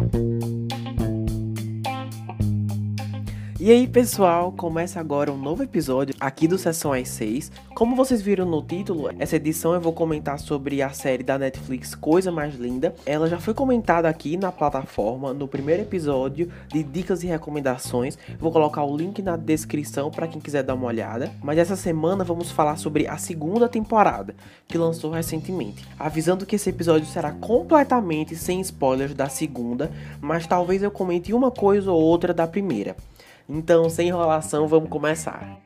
thank 0.00 0.14
you 0.14 0.39
E 3.62 3.70
aí, 3.70 3.86
pessoal, 3.86 4.50
começa 4.52 4.98
agora 4.98 5.30
um 5.30 5.36
novo 5.36 5.62
episódio 5.62 6.14
aqui 6.18 6.48
do 6.48 6.56
Sessão 6.56 6.94
às 6.94 7.08
6. 7.08 7.52
Como 7.74 7.94
vocês 7.94 8.22
viram 8.22 8.46
no 8.46 8.62
título, 8.62 9.10
essa 9.18 9.36
edição 9.36 9.74
eu 9.74 9.80
vou 9.82 9.92
comentar 9.92 10.38
sobre 10.38 10.80
a 10.80 10.88
série 10.94 11.22
da 11.22 11.38
Netflix 11.38 11.94
Coisa 11.94 12.32
Mais 12.32 12.54
Linda. 12.54 12.94
Ela 13.04 13.28
já 13.28 13.38
foi 13.38 13.52
comentada 13.52 14.08
aqui 14.08 14.38
na 14.38 14.50
plataforma 14.50 15.34
no 15.34 15.46
primeiro 15.46 15.82
episódio 15.82 16.50
de 16.68 16.82
dicas 16.82 17.22
e 17.22 17.26
recomendações. 17.26 18.16
Vou 18.38 18.50
colocar 18.50 18.82
o 18.82 18.96
link 18.96 19.20
na 19.20 19.36
descrição 19.36 20.10
para 20.10 20.26
quem 20.26 20.40
quiser 20.40 20.62
dar 20.62 20.72
uma 20.72 20.86
olhada. 20.86 21.30
Mas 21.42 21.58
essa 21.58 21.76
semana 21.76 22.24
vamos 22.24 22.50
falar 22.50 22.78
sobre 22.78 23.06
a 23.06 23.18
segunda 23.18 23.68
temporada, 23.68 24.34
que 24.66 24.78
lançou 24.78 25.10
recentemente. 25.10 25.86
Avisando 25.98 26.46
que 26.46 26.56
esse 26.56 26.70
episódio 26.70 27.06
será 27.06 27.32
completamente 27.32 28.34
sem 28.34 28.58
spoilers 28.62 29.12
da 29.12 29.28
segunda, 29.28 29.90
mas 30.18 30.46
talvez 30.46 30.82
eu 30.82 30.90
comente 30.90 31.34
uma 31.34 31.50
coisa 31.50 31.92
ou 31.92 32.00
outra 32.00 32.32
da 32.32 32.46
primeira. 32.46 32.96
Então, 33.48 33.88
sem 33.90 34.08
enrolação, 34.08 34.66
vamos 34.68 34.88
começar. 34.88 35.60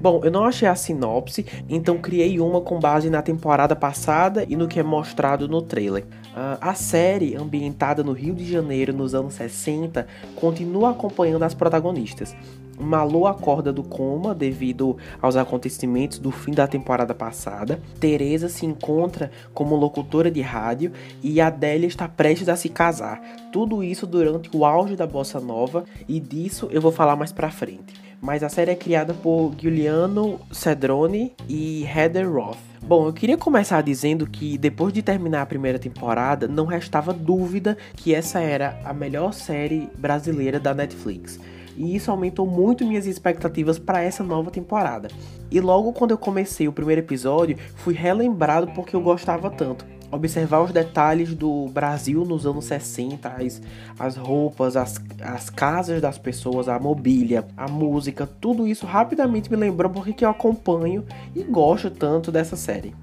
Bom, 0.00 0.22
eu 0.24 0.30
não 0.30 0.44
achei 0.44 0.66
a 0.66 0.74
sinopse, 0.74 1.44
então 1.68 1.98
criei 1.98 2.40
uma 2.40 2.62
com 2.62 2.80
base 2.80 3.10
na 3.10 3.20
temporada 3.20 3.76
passada 3.76 4.46
e 4.48 4.56
no 4.56 4.66
que 4.66 4.80
é 4.80 4.82
mostrado 4.82 5.46
no 5.46 5.60
trailer. 5.60 6.04
Uh, 6.04 6.56
a 6.58 6.72
série, 6.72 7.36
ambientada 7.36 8.02
no 8.02 8.12
Rio 8.12 8.34
de 8.34 8.50
Janeiro 8.50 8.94
nos 8.94 9.14
anos 9.14 9.34
60, 9.34 10.06
continua 10.36 10.92
acompanhando 10.92 11.42
as 11.42 11.52
protagonistas. 11.52 12.34
Malu 12.80 13.26
acorda 13.26 13.70
do 13.70 13.82
coma 13.82 14.34
devido 14.34 14.96
aos 15.20 15.36
acontecimentos 15.36 16.18
do 16.18 16.30
fim 16.30 16.52
da 16.52 16.66
temporada 16.66 17.14
passada. 17.14 17.78
Teresa 18.00 18.48
se 18.48 18.64
encontra 18.64 19.30
como 19.52 19.76
locutora 19.76 20.30
de 20.30 20.40
rádio 20.40 20.92
e 21.22 21.42
Adélia 21.42 21.86
está 21.86 22.08
prestes 22.08 22.48
a 22.48 22.56
se 22.56 22.70
casar. 22.70 23.20
Tudo 23.52 23.84
isso 23.84 24.06
durante 24.06 24.48
o 24.56 24.64
auge 24.64 24.96
da 24.96 25.06
bossa 25.06 25.38
nova 25.38 25.84
e 26.08 26.18
disso 26.18 26.68
eu 26.72 26.80
vou 26.80 26.90
falar 26.90 27.16
mais 27.16 27.32
pra 27.32 27.50
frente. 27.50 28.09
Mas 28.20 28.42
a 28.42 28.48
série 28.48 28.72
é 28.72 28.76
criada 28.76 29.14
por 29.14 29.54
Giuliano 29.58 30.38
Cedrone 30.52 31.32
e 31.48 31.84
Heather 31.84 32.30
Roth. 32.30 32.58
Bom, 32.82 33.06
eu 33.06 33.12
queria 33.12 33.38
começar 33.38 33.82
dizendo 33.82 34.26
que 34.26 34.58
depois 34.58 34.92
de 34.92 35.02
terminar 35.02 35.42
a 35.42 35.46
primeira 35.46 35.78
temporada, 35.78 36.46
não 36.46 36.66
restava 36.66 37.12
dúvida 37.12 37.78
que 37.96 38.14
essa 38.14 38.40
era 38.40 38.78
a 38.84 38.92
melhor 38.92 39.32
série 39.32 39.88
brasileira 39.98 40.60
da 40.60 40.74
Netflix 40.74 41.38
e 41.76 41.96
isso 41.96 42.10
aumentou 42.10 42.46
muito 42.46 42.86
minhas 42.86 43.06
expectativas 43.06 43.78
para 43.78 44.02
essa 44.02 44.22
nova 44.22 44.50
temporada. 44.50 45.08
E 45.50 45.60
logo 45.60 45.92
quando 45.92 46.10
eu 46.10 46.18
comecei 46.18 46.68
o 46.68 46.72
primeiro 46.72 47.00
episódio, 47.00 47.56
fui 47.76 47.94
relembrado 47.94 48.70
porque 48.74 48.94
eu 48.94 49.00
gostava 49.00 49.50
tanto 49.50 49.86
observar 50.10 50.60
os 50.60 50.72
detalhes 50.72 51.34
do 51.34 51.68
Brasil 51.68 52.24
nos 52.24 52.46
anos 52.46 52.64
60, 52.64 53.28
as, 53.28 53.62
as 53.98 54.16
roupas, 54.16 54.76
as, 54.76 55.00
as 55.22 55.48
casas 55.48 56.00
das 56.00 56.18
pessoas, 56.18 56.68
a 56.68 56.78
mobília, 56.78 57.46
a 57.56 57.68
música, 57.68 58.28
tudo 58.40 58.66
isso 58.66 58.86
rapidamente 58.86 59.50
me 59.50 59.56
lembrou 59.56 59.90
porque 59.90 60.24
eu 60.24 60.30
acompanho 60.30 61.04
e 61.34 61.42
gosto 61.42 61.90
tanto 61.90 62.32
dessa 62.32 62.56
série. 62.56 62.94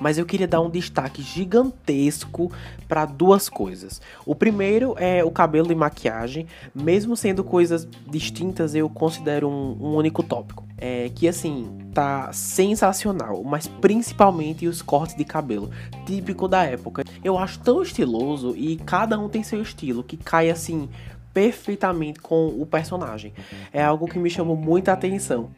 Mas 0.00 0.18
eu 0.18 0.26
queria 0.26 0.48
dar 0.48 0.60
um 0.60 0.70
destaque 0.70 1.22
gigantesco 1.22 2.50
para 2.88 3.04
duas 3.06 3.48
coisas. 3.48 4.00
O 4.26 4.34
primeiro 4.34 4.94
é 4.98 5.24
o 5.24 5.30
cabelo 5.30 5.72
e 5.72 5.74
maquiagem, 5.74 6.46
mesmo 6.74 7.16
sendo 7.16 7.42
coisas 7.42 7.88
distintas, 8.06 8.74
eu 8.74 8.88
considero 8.88 9.48
um, 9.48 9.76
um 9.80 9.94
único 9.96 10.22
tópico. 10.22 10.64
É, 10.76 11.08
que 11.14 11.26
assim, 11.28 11.84
tá 11.94 12.32
sensacional, 12.32 13.42
mas 13.44 13.68
principalmente 13.68 14.66
os 14.66 14.82
cortes 14.82 15.16
de 15.16 15.24
cabelo, 15.24 15.70
típico 16.04 16.48
da 16.54 16.62
época. 16.62 17.02
Eu 17.24 17.36
acho 17.36 17.58
tão 17.58 17.82
estiloso 17.82 18.54
e 18.56 18.76
cada 18.76 19.18
um 19.18 19.28
tem 19.28 19.42
seu 19.42 19.60
estilo, 19.60 20.04
que 20.04 20.16
cai 20.16 20.50
assim 20.50 20.88
perfeitamente 21.32 22.20
com 22.20 22.46
o 22.46 22.64
personagem. 22.64 23.34
É 23.72 23.82
algo 23.82 24.06
que 24.06 24.20
me 24.20 24.30
chamou 24.30 24.56
muita 24.56 24.92
atenção. 24.92 25.50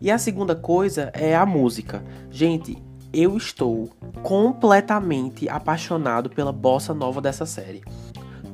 E 0.00 0.10
a 0.10 0.16
segunda 0.16 0.56
coisa 0.56 1.10
é 1.12 1.36
a 1.36 1.44
música. 1.44 2.02
Gente, 2.30 2.82
eu 3.12 3.36
estou 3.36 3.90
completamente 4.22 5.46
apaixonado 5.50 6.30
pela 6.30 6.50
bossa 6.50 6.94
nova 6.94 7.20
dessa 7.20 7.44
série. 7.44 7.82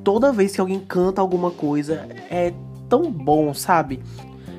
Toda 0.03 0.33
vez 0.33 0.53
que 0.53 0.61
alguém 0.61 0.81
canta 0.81 1.21
alguma 1.21 1.53
coisa 1.53 2.09
é 2.29 2.53
tão 2.89 3.09
bom, 3.09 3.55
sabe? 3.55 4.03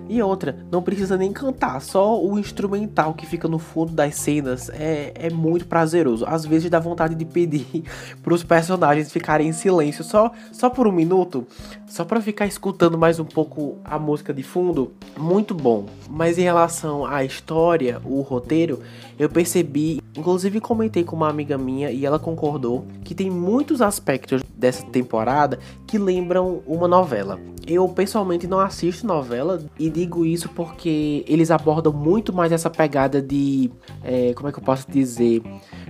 E 0.08 0.22
outra, 0.22 0.56
não 0.72 0.82
precisa 0.82 1.18
nem 1.18 1.34
cantar, 1.34 1.82
só 1.82 2.22
o 2.22 2.38
instrumental 2.38 3.14
que 3.14 3.26
fica 3.26 3.48
no 3.48 3.58
fundo 3.58 3.92
das 3.92 4.16
cenas 4.16 4.70
é, 4.70 5.12
é 5.16 5.30
muito 5.30 5.66
prazeroso. 5.66 6.26
Às 6.28 6.46
vezes 6.46 6.70
dá 6.70 6.80
vontade 6.80 7.16
de 7.16 7.26
pedir 7.26 7.84
para 8.22 8.34
os 8.34 8.44
personagens 8.44 9.12
ficarem 9.12 9.48
em 9.48 9.54
silêncio 9.54 10.04
só, 10.04 10.32
só 10.52 10.70
por 10.70 10.88
um 10.88 10.92
minuto, 10.92 11.48
só 11.88 12.06
para 12.06 12.22
ficar 12.22 12.46
escutando 12.46 12.98
mais 12.98 13.20
um 13.20 13.26
pouco 13.26 13.78
a 13.84 13.98
música 13.98 14.34
de 14.34 14.44
fundo. 14.44 14.92
Muito 15.18 15.54
bom. 15.54 15.86
Mas 16.10 16.38
em 16.38 16.44
relação 16.44 17.06
à 17.06 17.24
história, 17.24 18.00
o 18.06 18.22
roteiro, 18.22 18.82
eu 19.18 19.30
percebi, 19.30 20.02
inclusive 20.16 20.60
comentei 20.60 21.04
com 21.04 21.16
uma 21.16 21.30
amiga 21.30 21.58
minha 21.58 21.90
e 21.90 22.06
ela 22.06 22.20
concordou 22.20 22.86
que 23.04 23.16
tem 23.16 23.30
muitos 23.30 23.82
aspectos 23.82 24.44
dessa 24.66 24.84
temporada 24.88 25.60
que 25.86 25.98
lembram 25.98 26.64
uma 26.66 26.88
novela. 26.88 27.40
Eu 27.68 27.88
pessoalmente 27.90 28.48
não 28.48 28.60
assisto 28.60 29.06
novela 29.06 29.64
e 29.78 29.90
digo 29.90 30.26
isso 30.26 30.50
porque 30.50 31.24
eles 31.28 31.52
abordam 31.52 31.94
muito 31.94 32.34
mais 32.34 32.52
essa 32.52 32.70
pegada 32.70 33.22
de. 33.22 33.72
É, 34.04 34.34
como 34.34 34.50
é 34.50 34.52
que 34.52 34.60
eu 34.60 34.64
posso 34.64 34.90
dizer? 34.90 35.42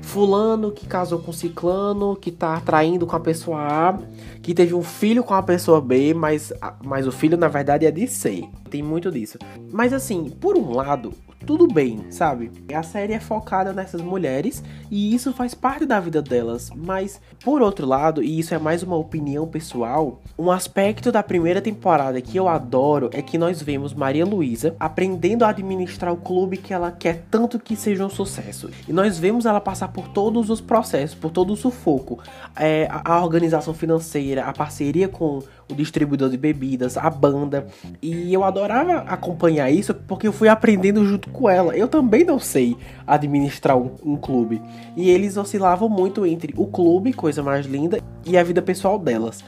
Fulano 0.06 0.72
que 0.72 0.86
casou 0.86 1.20
com 1.20 1.34
Ciclano, 1.34 2.16
que 2.16 2.32
tá 2.32 2.62
traindo 2.62 3.06
com 3.08 3.16
a 3.16 3.20
pessoa 3.20 3.60
A, 3.60 4.00
que 4.42 4.54
teve 4.54 4.74
um 4.74 4.84
filho 4.84 5.24
com 5.24 5.34
a 5.34 5.44
pessoa 5.44 5.82
B, 5.82 6.14
mas, 6.14 6.54
mas 6.84 7.08
o 7.08 7.12
filho 7.12 7.36
na 7.36 7.48
verdade 7.48 7.86
é 7.86 7.92
de 7.92 8.08
C. 8.08 8.48
Tem 8.70 8.84
muito 8.84 9.12
disso. 9.12 9.38
Mas 9.72 9.92
assim, 9.92 10.30
por 10.30 10.56
um 10.56 10.74
lado, 10.74 11.12
tudo 11.46 11.68
bem, 11.68 12.06
sabe? 12.10 12.52
A 12.74 12.82
série 12.82 13.14
é 13.14 13.20
focada 13.20 13.72
nessas 13.72 14.02
mulheres 14.02 14.64
e 14.90 15.14
isso 15.14 15.32
faz 15.32 15.54
parte 15.54 15.86
da 15.86 16.00
vida 16.00 16.22
delas, 16.22 16.72
mas 16.76 17.22
por 17.44 17.62
outro 17.62 17.86
lado, 17.86 18.24
e 18.24 18.40
isso 18.40 18.54
é 18.54 18.58
mais 18.58 18.82
uma 18.82 18.96
opinião 18.96 19.48
pessoal, 19.48 20.22
um 20.38 20.50
aspecto 20.50 21.12
da 21.12 21.22
primeira 21.22 21.62
temporada 21.62 22.20
que 22.20 22.38
eu 22.38 22.48
adoro 22.48 23.10
é 23.14 23.22
que 23.22 23.38
nós 23.38 23.62
vemos 23.62 23.94
Maria 23.94 24.26
Luísa 24.26 24.76
aprendendo 24.80 25.44
a 25.44 25.50
administrar 25.50 26.12
o 26.12 26.18
clube 26.18 26.58
que 26.58 26.74
ela 26.74 26.92
quer 26.92 27.26
tanto 27.30 27.60
que 27.60 27.76
seja 27.76 28.06
um 28.06 28.10
sucesso. 28.10 28.70
E 28.88 28.94
nós 28.94 29.20
vemos 29.20 29.46
ela 29.46 29.62
passar 29.62 29.90
por 29.96 30.10
todos 30.10 30.50
os 30.50 30.60
processos, 30.60 31.16
por 31.16 31.32
todo 31.32 31.54
o 31.54 31.56
sufoco, 31.56 32.20
é, 32.54 32.86
a 32.92 33.24
organização 33.24 33.74
financeira, 33.74 34.44
a 34.44 34.52
parceria 34.52 35.08
com 35.08 35.40
o 35.72 35.74
distribuidor 35.74 36.30
de 36.30 36.36
bebidas, 36.36 36.98
a 36.98 37.10
banda. 37.10 37.66
E 38.02 38.34
eu 38.34 38.44
adorava 38.44 39.10
acompanhar 39.10 39.72
isso 39.72 39.94
porque 39.94 40.28
eu 40.28 40.34
fui 40.34 40.50
aprendendo 40.50 41.06
junto 41.06 41.30
com 41.30 41.50
ela. 41.50 41.78
Eu 41.78 41.88
também 41.88 42.26
não 42.26 42.38
sei 42.38 42.76
administrar 43.08 43.78
um, 43.78 43.96
um 44.04 44.18
clube. 44.18 44.62
E 44.98 45.10
eles 45.10 45.38
oscilavam 45.38 45.88
muito 45.88 46.26
entre 46.26 46.54
o 46.58 46.68
clube, 46.68 47.14
coisa 47.14 47.42
mais 47.42 47.66
linda, 47.66 48.02
e 48.26 48.38
a 48.38 48.44
vida 48.44 48.62
pessoal 48.62 49.00
delas. 49.00 49.46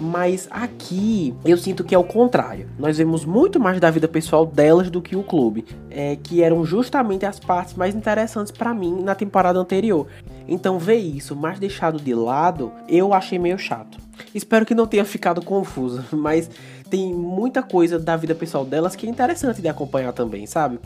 Mas 0.00 0.46
aqui 0.50 1.34
eu 1.44 1.56
sinto 1.56 1.82
que 1.82 1.94
é 1.94 1.98
o 1.98 2.04
contrário. 2.04 2.68
Nós 2.78 2.98
vemos 2.98 3.24
muito 3.24 3.58
mais 3.58 3.80
da 3.80 3.90
vida 3.90 4.06
pessoal 4.06 4.44
delas 4.44 4.90
do 4.90 5.00
que 5.00 5.16
o 5.16 5.22
clube, 5.22 5.64
é, 5.90 6.16
que 6.16 6.42
eram 6.42 6.64
justamente 6.64 7.24
as 7.24 7.40
partes 7.40 7.74
mais 7.74 7.94
interessantes 7.94 8.52
para 8.52 8.74
mim 8.74 9.02
na 9.02 9.14
temporada 9.14 9.58
anterior. 9.58 10.06
Então 10.46 10.78
ver 10.78 10.96
isso 10.96 11.34
mais 11.34 11.58
deixado 11.58 11.98
de 11.98 12.14
lado, 12.14 12.70
eu 12.88 13.14
achei 13.14 13.38
meio 13.38 13.58
chato. 13.58 13.98
Espero 14.34 14.66
que 14.66 14.74
não 14.74 14.86
tenha 14.86 15.04
ficado 15.04 15.42
confuso, 15.42 16.04
mas 16.12 16.50
tem 16.90 17.12
muita 17.12 17.62
coisa 17.62 17.98
da 17.98 18.16
vida 18.16 18.34
pessoal 18.34 18.64
delas 18.64 18.94
que 18.94 19.06
é 19.06 19.10
interessante 19.10 19.62
de 19.62 19.68
acompanhar 19.68 20.12
também, 20.12 20.46
sabe? 20.46 20.78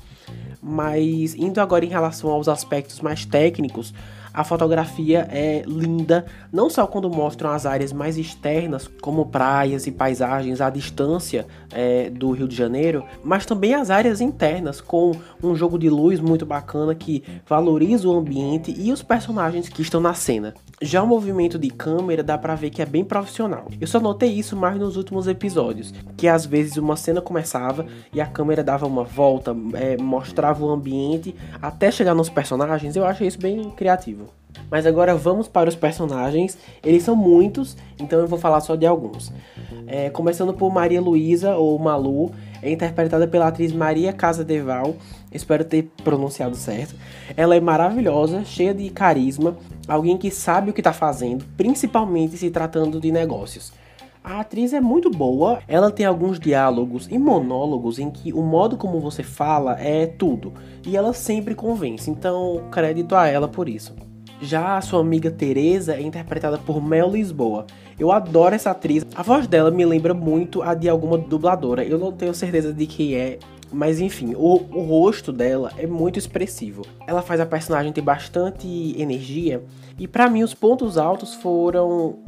Mas 0.63 1.35
indo 1.35 1.61
agora 1.61 1.85
em 1.85 1.89
relação 1.89 2.31
aos 2.31 2.49
aspectos 2.49 3.01
mais 3.01 3.25
técnicos, 3.25 3.93
a 4.33 4.45
fotografia 4.45 5.29
é 5.31 5.63
linda, 5.67 6.25
não 6.53 6.71
só 6.71 6.87
quando 6.87 7.11
mostram 7.11 7.51
as 7.51 7.67
áreas 7.67 7.93
mais 7.93 8.17
externas, 8.17 8.89
como 9.01 9.27
praias 9.27 9.87
e 9.87 9.91
paisagens 9.93 10.61
à 10.61 10.71
distância 10.71 11.47
é, 11.73 12.11
do 12.11 12.31
Rio 12.31 12.49
de 12.49 12.57
Janeiro, 12.57 13.05
mas 13.25 13.45
também 13.45 13.75
as 13.75 13.91
áreas 13.91 14.21
internas, 14.21 14.81
com 14.81 15.13
um 15.43 15.55
jogo 15.55 15.79
de 15.79 15.89
luz 15.89 16.21
muito 16.21 16.47
bacana 16.47 16.95
que 16.95 17.23
valoriza 17.47 18.09
o 18.09 18.17
ambiente 18.17 18.75
e 18.77 18.93
os 18.93 19.03
personagens 19.03 19.69
que 19.69 19.83
estão 19.83 20.01
na 20.01 20.15
cena. 20.15 20.55
Já 20.83 21.03
o 21.03 21.07
movimento 21.07 21.59
de 21.59 21.69
câmera 21.69 22.23
dá 22.23 22.39
pra 22.39 22.55
ver 22.55 22.71
que 22.71 22.81
é 22.81 22.87
bem 22.87 23.05
profissional. 23.05 23.67
Eu 23.81 23.87
só 23.87 24.01
notei 24.01 24.31
isso 24.31 24.57
mais 24.57 24.79
nos 24.79 24.97
últimos 24.97 25.27
episódios, 25.27 25.93
que 26.17 26.27
às 26.27 26.47
vezes 26.47 26.77
uma 26.77 26.97
cena 26.97 27.21
começava 27.21 27.87
e 28.13 28.21
a 28.21 28.27
câmera 28.27 28.65
dava 28.65 28.87
uma 28.87 29.05
volta, 29.05 29.55
é, 29.75 29.97
mostrava 29.99 30.65
o 30.65 30.71
ambiente 30.71 31.35
até 31.61 31.91
chegar 31.91 32.15
nos 32.15 32.31
personagens. 32.31 32.97
Eu 32.97 33.05
achei 33.05 33.27
isso 33.27 33.39
bem 33.39 33.71
criativo. 33.71 34.20
Mas 34.71 34.87
agora 34.87 35.15
vamos 35.15 35.49
para 35.49 35.69
os 35.69 35.75
personagens. 35.75 36.57
Eles 36.83 37.03
são 37.03 37.17
muitos, 37.17 37.77
então 37.99 38.21
eu 38.21 38.27
vou 38.27 38.39
falar 38.39 38.61
só 38.61 38.77
de 38.77 38.87
alguns. 38.87 39.33
É, 39.87 40.09
começando 40.11 40.55
por 40.55 40.73
Maria 40.73 41.01
Luísa 41.01 41.57
ou 41.57 41.79
Malu, 41.79 42.31
é 42.63 42.71
interpretada 42.71 43.27
pela 43.27 43.49
atriz 43.49 43.73
Maria 43.73 44.13
Casa 44.13 44.45
Deval. 44.45 44.95
Espero 45.33 45.65
ter 45.65 45.91
pronunciado 46.05 46.57
certo. 46.57 46.95
Ela 47.37 47.57
é 47.57 47.61
maravilhosa, 47.61 48.45
cheia 48.45 48.75
de 48.75 48.89
carisma, 48.91 49.57
alguém 49.89 50.17
que 50.17 50.31
sabe 50.31 50.71
o 50.71 50.75
que 50.75 50.81
está 50.81 50.93
fazendo, 50.93 51.45
principalmente 51.57 52.37
se 52.37 52.51
tratando 52.51 53.01
de 53.01 53.11
negócios. 53.11 53.73
A 54.23 54.41
atriz 54.41 54.75
é 54.75 54.81
muito 54.83 55.11
boa, 55.11 55.61
ela 55.67 55.91
tem 55.91 56.05
alguns 56.05 56.39
diálogos 56.39 57.09
e 57.11 57.19
monólogos 57.19 57.99
em 57.99 58.11
que 58.11 58.35
o 58.35 58.43
modo 58.43 58.77
como 58.77 59.01
você 59.01 59.23
fala 59.23 59.81
é 59.81 60.07
tudo, 60.07 60.53
e 60.87 60.95
ela 60.95 61.15
sempre 61.15 61.55
convence, 61.55 62.11
então 62.11 62.65
crédito 62.71 63.15
a 63.15 63.27
ela 63.27 63.49
por 63.49 63.67
isso. 63.67 63.97
Já 64.43 64.79
a 64.79 64.81
sua 64.81 65.01
amiga 65.01 65.31
Teresa 65.31 65.95
é 65.95 66.01
interpretada 66.01 66.57
por 66.57 66.83
Mel 66.83 67.11
Lisboa. 67.11 67.67
Eu 67.99 68.11
adoro 68.11 68.55
essa 68.55 68.71
atriz. 68.71 69.07
A 69.15 69.23
voz 69.23 69.47
dela 69.47 69.71
me 69.71 69.85
lembra 69.85 70.15
muito 70.15 70.63
a 70.63 70.75
de 70.75 70.89
alguma 70.89 71.19
dubladora. 71.19 71.85
Eu 71.85 71.99
não 71.99 72.11
tenho 72.11 72.33
certeza 72.33 72.73
de 72.73 72.87
quem 72.87 73.15
é, 73.15 73.39
mas 73.71 74.01
enfim, 74.01 74.35
o, 74.35 74.55
o 74.55 74.83
rosto 74.83 75.31
dela 75.31 75.71
é 75.77 75.87
muito 75.87 76.19
expressivo. 76.19 76.87
Ela 77.07 77.21
faz 77.21 77.39
a 77.39 77.47
personagem 77.47 77.93
ter 77.93 78.01
bastante 78.01 78.67
energia. 78.99 79.63
E 79.99 80.09
para 80.09 80.31
mim, 80.31 80.43
os 80.43 80.55
pontos 80.55 80.97
altos 80.97 81.35
foram 81.35 82.19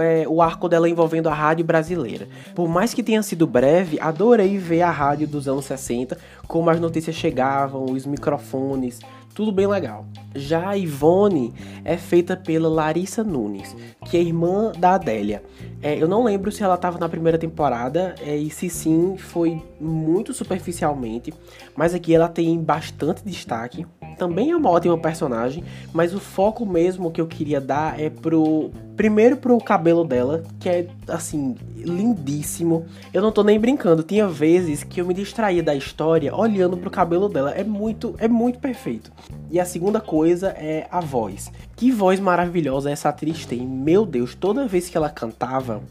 é, 0.00 0.26
o 0.28 0.40
arco 0.40 0.68
dela 0.68 0.88
envolvendo 0.88 1.28
a 1.28 1.34
rádio 1.34 1.64
brasileira. 1.64 2.28
Por 2.54 2.68
mais 2.68 2.94
que 2.94 3.02
tenha 3.02 3.22
sido 3.22 3.46
breve, 3.46 3.98
adorei 4.00 4.58
ver 4.58 4.82
a 4.82 4.90
rádio 4.90 5.26
dos 5.26 5.48
anos 5.48 5.64
60, 5.64 6.16
como 6.46 6.70
as 6.70 6.78
notícias 6.78 7.16
chegavam, 7.16 7.86
os 7.86 8.06
microfones, 8.06 9.00
tudo 9.34 9.52
bem 9.52 9.66
legal. 9.66 10.06
Já 10.34 10.70
a 10.70 10.76
Ivone 10.76 11.52
é 11.84 11.96
feita 11.96 12.36
pela 12.36 12.68
Larissa 12.68 13.22
Nunes, 13.22 13.76
que 14.06 14.16
é 14.16 14.20
irmã 14.20 14.72
da 14.78 14.94
Adélia. 14.94 15.42
É, 15.82 16.00
eu 16.00 16.08
não 16.08 16.24
lembro 16.24 16.50
se 16.52 16.62
ela 16.62 16.74
estava 16.74 16.98
na 16.98 17.08
primeira 17.08 17.38
temporada, 17.38 18.14
é, 18.20 18.36
e 18.36 18.50
se 18.50 18.68
sim, 18.68 19.16
foi 19.16 19.62
muito 19.80 20.32
superficialmente, 20.32 21.32
mas 21.76 21.94
aqui 21.94 22.14
ela 22.14 22.28
tem 22.28 22.58
bastante 22.58 23.24
destaque. 23.24 23.86
Também 24.22 24.52
é 24.52 24.56
uma 24.56 24.70
ótima 24.70 24.96
personagem, 24.96 25.64
mas 25.92 26.14
o 26.14 26.20
foco 26.20 26.64
mesmo 26.64 27.10
que 27.10 27.20
eu 27.20 27.26
queria 27.26 27.60
dar 27.60 27.98
é 27.98 28.08
pro. 28.08 28.70
Primeiro 28.96 29.36
pro 29.36 29.58
cabelo 29.58 30.04
dela, 30.04 30.44
que 30.60 30.68
é 30.68 30.86
assim, 31.08 31.56
lindíssimo. 31.74 32.86
Eu 33.12 33.20
não 33.20 33.32
tô 33.32 33.42
nem 33.42 33.58
brincando, 33.58 34.04
tinha 34.04 34.28
vezes 34.28 34.84
que 34.84 35.00
eu 35.00 35.06
me 35.06 35.12
distraía 35.12 35.60
da 35.60 35.74
história 35.74 36.32
olhando 36.32 36.76
pro 36.76 36.88
cabelo 36.88 37.28
dela. 37.28 37.50
É 37.50 37.64
muito, 37.64 38.14
é 38.18 38.28
muito 38.28 38.60
perfeito. 38.60 39.10
E 39.52 39.60
a 39.60 39.66
segunda 39.66 40.00
coisa 40.00 40.48
é 40.56 40.86
a 40.90 40.98
voz. 40.98 41.52
Que 41.76 41.92
voz 41.92 42.18
maravilhosa 42.18 42.90
essa 42.90 43.10
atriz 43.10 43.44
tem. 43.44 43.66
Meu 43.66 44.06
Deus, 44.06 44.34
toda 44.34 44.66
vez 44.66 44.88
que 44.88 44.96
ela 44.96 45.10
cantava, 45.10 45.82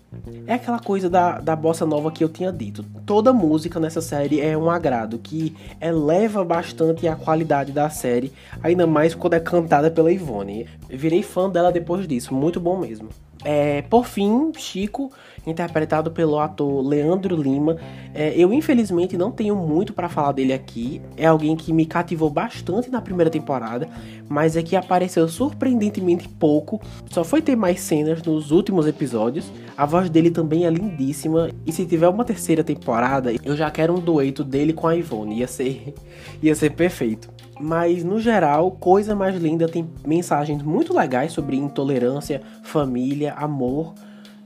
é 0.48 0.56
aquela 0.56 0.80
coisa 0.80 1.08
da, 1.08 1.40
da 1.40 1.56
bossa 1.56 1.86
nova 1.86 2.12
que 2.12 2.24
eu 2.24 2.30
tinha 2.30 2.52
dito. 2.52 2.84
Toda 3.06 3.32
música 3.32 3.80
nessa 3.80 4.02
série 4.02 4.42
é 4.42 4.58
um 4.58 4.68
agrado, 4.68 5.20
que 5.20 5.56
eleva 5.80 6.44
bastante 6.44 7.08
a 7.08 7.16
qualidade 7.16 7.72
da 7.72 7.88
série, 7.88 8.34
ainda 8.64 8.88
mais 8.88 9.14
quando 9.14 9.36
é 9.36 9.40
cantada 9.40 9.92
pela 9.92 10.12
Ivone. 10.12 10.68
virei 10.90 11.22
fã 11.22 11.48
dela 11.48 11.72
depois 11.72 12.08
disso, 12.08 12.34
muito 12.34 12.60
bom 12.60 12.80
mesmo. 12.80 13.10
É, 13.44 13.82
por 13.84 14.06
fim, 14.06 14.52
Chico, 14.56 15.12
interpretado 15.46 16.12
pelo 16.12 16.40
ator 16.40 16.86
Leandro 16.86 17.36
Lima. 17.36 17.78
É, 18.14 18.34
eu 18.36 18.54
infelizmente 18.54 19.18
não 19.18 19.32
tenho 19.32 19.56
muito 19.56 19.94
para 19.94 20.10
falar 20.10 20.32
dele 20.32 20.54
aqui. 20.54 21.02
É 21.18 21.26
alguém 21.26 21.56
que 21.56 21.74
me 21.74 21.86
cativou 21.86 22.30
bastante 22.30 22.90
na 22.90 23.02
primeira 23.02 23.30
temporada, 23.30 23.88
mas 24.30 24.56
é 24.56 24.62
que 24.62 24.76
apareceu 24.76 25.28
surpreendentemente 25.28 26.28
pouco. 26.28 26.80
Só 27.10 27.24
foi 27.24 27.42
ter 27.42 27.56
mais 27.56 27.80
cenas 27.82 28.22
nos 28.24 28.52
últimos 28.52 28.88
episódios. 28.88 29.52
A 29.78 29.86
voz 29.86 30.10
dele 30.10 30.30
também 30.30 30.66
é 30.66 30.70
lindíssima. 30.70 31.50
E 31.66 31.72
se 31.72 31.86
tiver 31.86 32.08
uma 32.08 32.26
terceira 32.26 32.64
temporada, 32.64 33.34
eu 33.44 33.56
já 33.56 33.70
quero 33.72 33.94
um 33.94 34.00
dueto 34.00 34.44
dele 34.44 34.74
com 34.74 34.88
a 34.88 34.96
Ivone. 34.96 35.40
Ia 35.40 35.48
ser, 35.48 35.94
ia 36.42 36.56
ser 36.56 36.72
perfeito. 36.72 37.30
Mas 37.60 38.04
no 38.04 38.20
geral, 38.20 38.72
Coisa 38.72 39.16
Mais 39.16 39.36
Linda 39.36 39.68
tem 39.68 39.88
mensagens 40.06 40.64
muito 40.64 40.96
legais 40.96 41.32
sobre 41.32 41.56
intolerância, 41.56 42.42
família, 42.64 43.34
amor. 43.34 43.94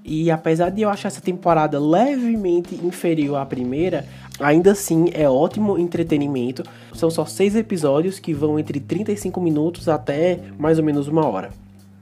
E 0.04 0.30
apesar 0.30 0.69
de 0.69 0.83
eu 0.83 0.89
achar 0.89 1.07
essa 1.07 1.22
temporada 1.22 1.80
levemente 1.80 2.75
inferior 2.75 3.38
à 3.38 3.45
primeira, 3.45 4.06
ainda 4.39 4.74
assim 4.74 5.06
é 5.13 5.27
ótimo 5.27 5.80
entretenimento. 5.80 6.62
São 6.94 7.10
só 7.10 7.25
seis 7.25 7.56
episódios 7.56 8.19
que 8.19 8.33
vão 8.33 8.60
entre 8.60 8.80
35 8.80 9.42
minutos 9.42 9.89
até 9.89 10.42
mais 10.60 10.77
ou 10.77 10.83
menos 10.83 11.07
uma 11.07 11.25
hora. 11.27 11.50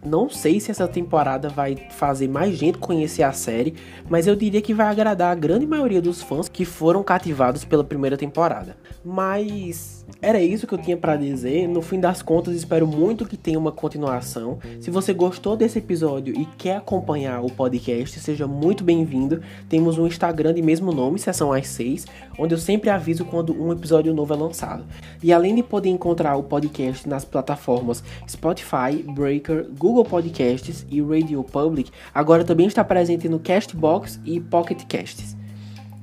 Não 0.06 0.30
sei 0.30 0.60
se 0.60 0.70
essa 0.70 0.88
temporada 0.88 1.48
vai 1.48 1.78
fazer 1.92 2.28
mais 2.28 2.58
gente 2.58 2.78
conhecer 2.78 3.24
a 3.24 3.32
série, 3.32 3.76
mas 4.10 4.28
eu 4.28 4.36
diria 4.36 4.62
que 4.62 4.74
vai 4.74 4.88
agradar 4.88 5.32
a 5.32 5.36
grande 5.36 5.66
maioria 5.66 6.02
dos 6.02 6.22
fãs 6.22 6.50
que 6.50 6.66
foram 6.66 7.04
cativados 7.04 7.64
pela 7.64 7.84
primeira 7.84 8.18
temporada. 8.18 8.76
Mas 9.04 10.06
era 10.22 10.42
isso 10.42 10.68
que 10.68 10.74
eu 10.74 10.78
tinha 10.78 10.98
para 10.98 11.16
dizer. 11.16 11.68
No 11.68 11.82
fim 11.82 12.00
das 12.00 12.22
contas, 12.22 12.56
espero 12.56 12.88
muito 12.88 13.26
que 13.26 13.38
tenha 13.38 13.60
uma 13.60 13.72
continuação. 13.72 14.60
Se 14.80 14.90
você 14.90 15.14
gostou 15.14 15.56
desse 15.56 15.80
episódio 15.80 16.34
e 16.38 16.46
quer 16.58 16.78
acompanhar 16.78 17.42
o 17.42 17.52
podcast, 17.52 18.20
seja 18.20 18.48
muito 18.48 18.84
bem-vindo. 18.84 19.42
Temos 19.70 19.98
um 19.98 20.08
Instagram 20.08 20.54
de 20.54 20.62
mesmo 20.62 20.92
nome, 20.92 21.20
Sessão 21.20 21.52
às 21.52 21.68
6, 21.68 22.06
onde 22.38 22.54
eu 22.54 22.58
sempre 22.58 22.90
aviso 22.90 23.26
quando 23.26 23.54
um 23.54 23.72
episódio 23.72 24.14
novo 24.14 24.34
é 24.34 24.38
lançado. 24.38 24.86
E 25.22 25.32
além 25.32 25.56
de 25.56 25.64
poder 25.64 25.90
encontrar 25.90 26.36
o 26.36 26.44
podcast 26.44 27.08
nas 27.08 27.26
plataformas 27.26 28.04
Spotify, 28.28 29.04
Breaker, 29.14 29.68
Google 29.78 29.93
Google 29.94 30.06
Podcasts 30.06 30.88
e 30.90 31.00
Radio 31.04 31.44
Public, 31.44 31.92
agora 32.12 32.44
também 32.44 32.66
está 32.66 32.84
presente 32.84 33.30
no 33.30 33.38
Castbox 33.38 34.19
e 34.25 34.40
Pocket 34.40 34.81
Casts. 34.88 35.38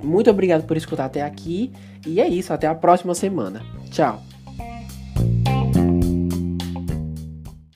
Muito 0.01 0.31
obrigado 0.31 0.65
por 0.65 0.77
escutar 0.77 1.07
até 1.07 1.23
aqui 1.23 1.73
e 2.07 2.21
é 2.21 2.29
isso, 2.29 2.53
até 2.53 2.69
a 2.69 2.75
próxima 2.75 3.17
semana. 3.17 3.61
Tchau. 3.91 4.30